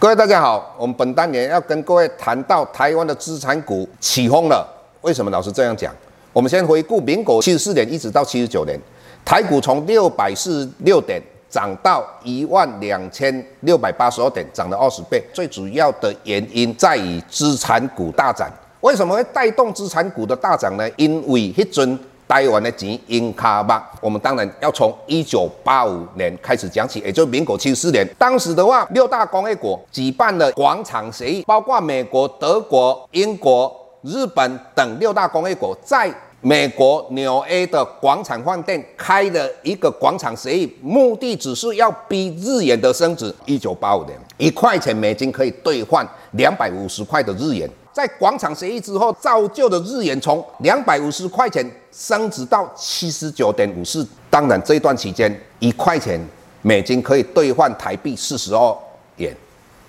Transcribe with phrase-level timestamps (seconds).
[0.00, 4.64] 各位大家好，我们本单元要跟各位谈到台湾的资产股起风了。
[5.00, 5.92] 为什么老是这样讲？
[6.32, 8.78] 我们先回顾民国七十四年一直到七十九年，
[9.24, 11.20] 台股从六百四十六点
[11.50, 15.20] 涨到一万两千六百八十二点，涨了二十倍。
[15.34, 18.48] 最主要的原因在于资产股大涨。
[18.82, 20.88] 为什么会带动资产股的大涨呢？
[20.94, 21.98] 因为迄阵
[22.28, 23.74] 台湾的钱淹脚目。
[24.00, 28.06] 我们当然要从一九八五年开始讲起，也就是民国七十四年。
[28.18, 36.12] 当时的话，六大工业国举办了广场协议，包括美国、德国、英国、日本等六大工业国在。
[36.40, 43.34] 美国纽约的广场饭店开了一个广场协议，目的只是要逼日元的升值。
[43.44, 47.68] 一九八五年，一块钱美金可以兑换两百五十块的日元。
[47.98, 54.06] 在广场协议之后，造就的日元从两百五十块钱升值到七十九点五四。
[54.30, 56.20] 当然，这一段期间，一块钱
[56.62, 58.76] 美金可以兑换台币四十二
[59.16, 59.36] 元。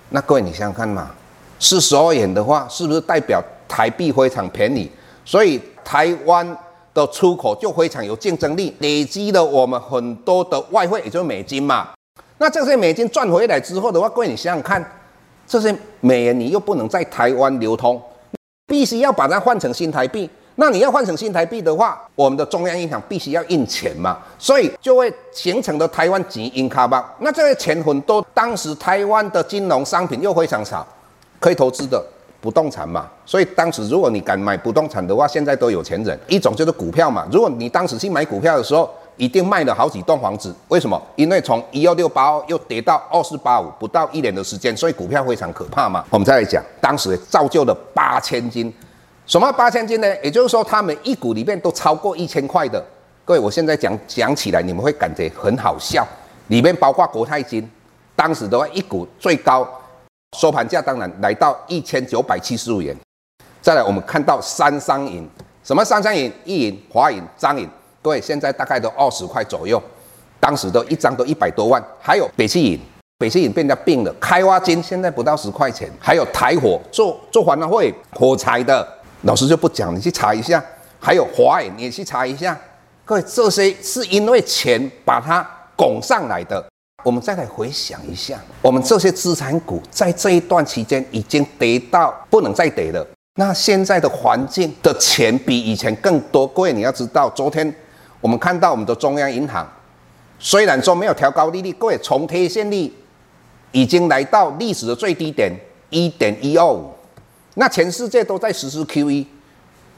[0.08, 1.12] 那各位，你想想看嘛，
[1.60, 4.90] 四十二元的话，是不是代表台币非常便宜？
[5.24, 5.60] 所以。
[5.82, 6.46] 台湾
[6.94, 11.88] 的出口就非常有竞争力，累积了我们很多的外汇，也就是美金嘛。
[12.38, 14.80] 那这些美金赚回来之后的话，各位你想想看，
[15.50, 18.00] 这些美元你又不能在台湾流通，
[18.68, 20.30] 必须要把它换成新台币。
[20.54, 26.96] 那你要换成新台币的话，我们的中央银行必须要印钱嘛，所以就会形成了台湾钱淹脚目。
[27.18, 30.86] 那这些钱很多，当时台湾的金融商品又非常少，
[31.40, 32.00] 可以投资的。
[32.42, 36.18] 不动产嘛，所以当时如果你敢买不动产的话，现在都有钱人。
[36.26, 38.88] 一种就是股票嘛，如果你当时去买股票的时候，
[39.20, 40.54] 一定卖了好几栋房子。
[40.68, 41.00] 为什么？
[41.14, 46.02] 因为从一二六八二又跌到二四八五，不到一年的时间，所以股票非常可怕嘛。
[46.08, 48.72] 我们再来讲，当时造就了八千金。
[49.26, 50.08] 什么八千金呢？
[50.22, 52.82] 也就是说，他们一股里面都超过一千块的。
[53.26, 56.06] 各位，我现在讲讲起来，你们会感觉很好笑。
[56.48, 57.70] 里面包括国泰金，
[58.16, 59.68] 当时的话一股最高。
[60.38, 62.96] 收盘价当然来到一千九百七十五元。
[63.60, 65.28] 再来，我们看到三商银，
[65.62, 66.32] 什么三商银？
[66.44, 67.68] 一银、华银、彰银，
[68.02, 69.82] 对，现在大概都二十块左右。
[70.38, 71.82] 当时都一张都一百多万。
[72.00, 72.80] 还有北汽银，
[73.18, 74.14] 北汽银被人家并了。
[74.18, 75.90] 开发金现在不到十块钱。
[76.00, 78.86] 还有台火做做环能会火柴的，
[79.22, 80.64] 老师就不讲，你去查一下。
[80.98, 82.58] 还有华银，你也去查一下。
[83.04, 85.46] 各位，这些是因为钱把它
[85.76, 86.64] 拱上来的。
[87.02, 93.06] 我们再来回想一下，我们这些资产股在这一段期间已经跌到不能再跌了。
[93.36, 96.46] 那现在的环境的钱比以前更多。
[96.46, 97.74] 各位你要知道，昨天
[98.20, 99.66] 我们看到我们的中央银行
[100.38, 102.92] 虽然说没有调高利率，各位从贴现率
[103.72, 105.52] 已经来到历史的最低点
[105.90, 106.90] 一点一二五。
[107.54, 109.26] 那全世界都在实施 QE，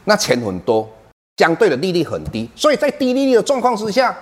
[0.04, 0.88] 那钱很多，
[1.36, 2.48] 相对的利率很低。
[2.56, 4.16] 所以在低利率的状况之下，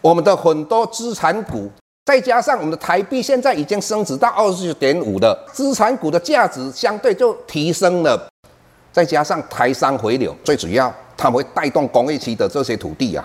[0.00, 1.70] 我们的很多资产股。
[2.06, 8.28] 再加上我们的台币现在已经升值到二十九点五了，资产股的价值相对就提升了。
[8.90, 13.22] 再加上台商回流，最主要他们会带动工业区的这些土地啊，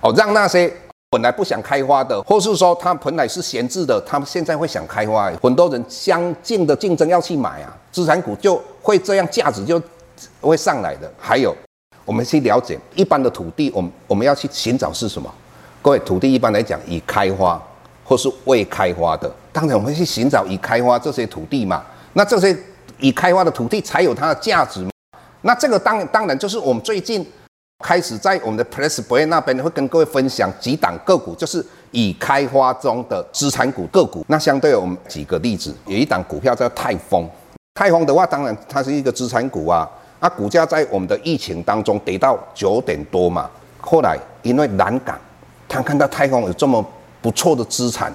[0.00, 0.68] 哦，让那些
[1.08, 5.30] 本来不想开发的，或是说他本来是闲置的，他们现在会想开发。
[5.40, 9.80] 很多人相近的竞争要去买啊，资产股就会这样价值就
[10.40, 11.08] 会上来的。
[11.16, 11.54] 还有，
[12.04, 15.32] 我们去了解一般的土地，我们我们要去寻找是什么？
[15.80, 17.62] 各位，土地一般来讲已开发。
[18.04, 21.84] 或是未开发的，当然我们去寻找已开发这些土地嘛。
[22.14, 22.56] 那这些
[23.00, 24.82] 已开发的土地才有它的价值。
[25.42, 27.24] 那这个当当然就是我们最近
[27.84, 34.24] 开始在我们的 Press Play 那边会跟各位分享几档个股，就是已开发中的资产股个股。
[34.28, 37.28] 那相对我们几个例子，有一档股票叫泰丰。
[37.74, 39.88] 泰丰的话，当然它是一个资产股啊。
[40.20, 43.48] 那股价在我们的疫情当中跌到九点多嘛。
[43.80, 45.18] 后来因为南港，
[45.68, 46.84] 他看到泰丰有这么。
[47.20, 48.12] 不错的资产，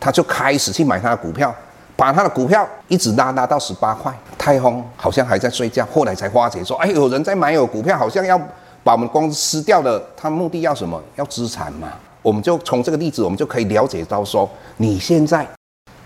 [0.00, 1.54] 他就开始去买他的股票，
[1.96, 4.12] 把他的股票一直拉拉到十八块。
[4.38, 8.38] 泰丰好像还在睡觉，后来才发觉说，哎，有人在买有股票，好像要
[8.84, 10.00] 把我们公司撕掉了。
[10.16, 11.02] 他目的要什么？
[11.16, 11.88] 要资产嘛。
[12.22, 15.46] 我们就从这个例子，我们就可以了解到说，你现在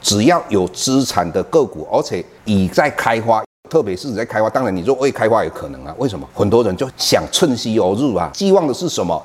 [0.00, 5.94] 只要有资产的个股，而且已在开发，特别是你在开发，当然你说未开发也可能啊。
[5.98, 6.26] 为什么？
[6.34, 9.22] 很多人就想趁虚而入啊，寄望的是什么？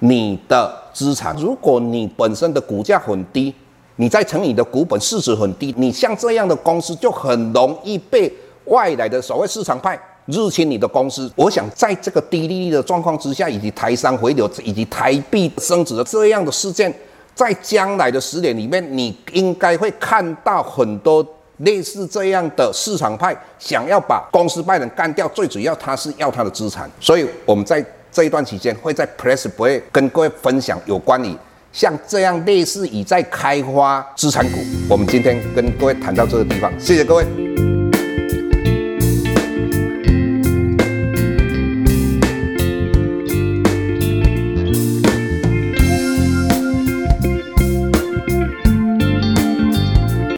[0.00, 3.54] 你的资产，如果你本身的股价很低，
[3.96, 8.32] 你再乘你的股本市值很低，你像这样的公司就很容易被
[8.66, 11.30] 外来的所谓市场派入侵你的公司。
[11.36, 16.92] 我想在这个低利率的状况之下，以及台商回流，以及台币升值的这样的事件，
[17.34, 21.24] 在将来的十年里面，你应该会看到很多
[21.58, 26.90] 类似这样的市场派想要把公司派人干掉，最主要他是要他的资产。
[27.00, 27.84] 所以我们在。
[28.14, 31.36] 这一段期间会在 Press Play 跟各位分享有关于
[31.74, 34.60] 像这样类似已在开发资产股。
[34.88, 37.53] 我们今天跟各位谈到这个地方，谢谢各位。